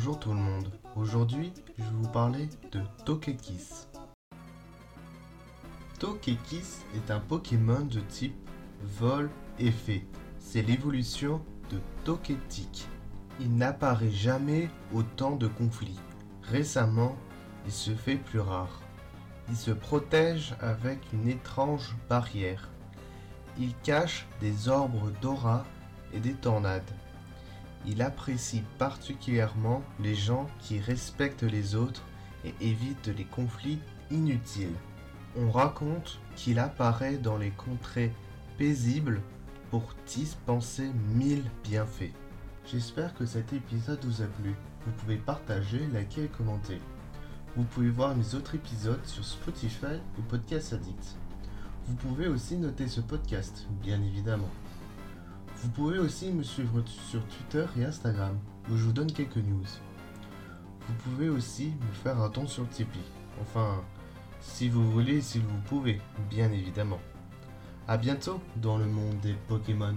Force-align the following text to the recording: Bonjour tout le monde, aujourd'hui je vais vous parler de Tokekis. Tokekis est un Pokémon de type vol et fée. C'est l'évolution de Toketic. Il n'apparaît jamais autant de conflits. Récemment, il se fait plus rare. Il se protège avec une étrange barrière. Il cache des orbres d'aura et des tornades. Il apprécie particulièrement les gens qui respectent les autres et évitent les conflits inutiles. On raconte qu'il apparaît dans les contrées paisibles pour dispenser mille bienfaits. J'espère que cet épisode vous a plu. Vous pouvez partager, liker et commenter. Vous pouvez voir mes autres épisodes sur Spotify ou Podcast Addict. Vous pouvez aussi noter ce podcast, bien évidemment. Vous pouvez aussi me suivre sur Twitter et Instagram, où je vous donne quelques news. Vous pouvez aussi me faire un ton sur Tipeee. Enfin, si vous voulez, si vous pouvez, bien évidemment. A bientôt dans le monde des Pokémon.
Bonjour 0.00 0.20
tout 0.20 0.30
le 0.30 0.36
monde, 0.36 0.70
aujourd'hui 0.94 1.52
je 1.76 1.82
vais 1.82 1.90
vous 1.90 2.08
parler 2.10 2.48
de 2.70 2.80
Tokekis. 3.04 3.88
Tokekis 5.98 6.84
est 6.94 7.10
un 7.10 7.18
Pokémon 7.18 7.80
de 7.80 7.98
type 7.98 8.48
vol 8.80 9.28
et 9.58 9.72
fée. 9.72 10.06
C'est 10.38 10.62
l'évolution 10.62 11.42
de 11.72 11.80
Toketic. 12.04 12.86
Il 13.40 13.56
n'apparaît 13.56 14.12
jamais 14.12 14.70
autant 14.94 15.34
de 15.34 15.48
conflits. 15.48 15.98
Récemment, 16.44 17.16
il 17.66 17.72
se 17.72 17.90
fait 17.90 18.18
plus 18.18 18.38
rare. 18.38 18.80
Il 19.48 19.56
se 19.56 19.72
protège 19.72 20.54
avec 20.60 21.00
une 21.12 21.28
étrange 21.28 21.96
barrière. 22.08 22.68
Il 23.58 23.74
cache 23.82 24.28
des 24.40 24.68
orbres 24.68 25.10
d'aura 25.20 25.64
et 26.12 26.20
des 26.20 26.34
tornades. 26.34 26.88
Il 27.86 28.02
apprécie 28.02 28.62
particulièrement 28.78 29.82
les 30.00 30.14
gens 30.14 30.46
qui 30.58 30.80
respectent 30.80 31.42
les 31.42 31.74
autres 31.74 32.02
et 32.44 32.54
évitent 32.60 33.08
les 33.16 33.24
conflits 33.24 33.78
inutiles. 34.10 34.74
On 35.36 35.50
raconte 35.50 36.18
qu'il 36.36 36.58
apparaît 36.58 37.18
dans 37.18 37.36
les 37.36 37.50
contrées 37.50 38.12
paisibles 38.56 39.20
pour 39.70 39.94
dispenser 40.06 40.90
mille 41.14 41.44
bienfaits. 41.64 42.14
J'espère 42.66 43.14
que 43.14 43.26
cet 43.26 43.52
épisode 43.52 44.04
vous 44.04 44.22
a 44.22 44.26
plu. 44.26 44.54
Vous 44.84 44.92
pouvez 44.92 45.16
partager, 45.16 45.86
liker 45.92 46.24
et 46.24 46.28
commenter. 46.28 46.80
Vous 47.56 47.64
pouvez 47.64 47.90
voir 47.90 48.14
mes 48.14 48.34
autres 48.34 48.54
épisodes 48.54 49.04
sur 49.04 49.24
Spotify 49.24 50.00
ou 50.18 50.22
Podcast 50.22 50.72
Addict. 50.72 51.16
Vous 51.86 51.94
pouvez 51.94 52.28
aussi 52.28 52.56
noter 52.56 52.86
ce 52.86 53.00
podcast, 53.00 53.66
bien 53.82 54.02
évidemment. 54.02 54.50
Vous 55.60 55.70
pouvez 55.70 55.98
aussi 55.98 56.30
me 56.30 56.44
suivre 56.44 56.84
sur 56.86 57.20
Twitter 57.26 57.66
et 57.76 57.84
Instagram, 57.84 58.38
où 58.70 58.76
je 58.76 58.84
vous 58.84 58.92
donne 58.92 59.10
quelques 59.10 59.38
news. 59.38 59.66
Vous 60.86 60.94
pouvez 61.02 61.28
aussi 61.28 61.72
me 61.80 61.92
faire 62.04 62.20
un 62.20 62.30
ton 62.30 62.46
sur 62.46 62.68
Tipeee. 62.68 63.00
Enfin, 63.40 63.82
si 64.40 64.68
vous 64.68 64.88
voulez, 64.88 65.20
si 65.20 65.40
vous 65.40 65.58
pouvez, 65.66 66.00
bien 66.30 66.52
évidemment. 66.52 67.00
A 67.88 67.96
bientôt 67.96 68.40
dans 68.56 68.78
le 68.78 68.86
monde 68.86 69.18
des 69.20 69.34
Pokémon. 69.48 69.96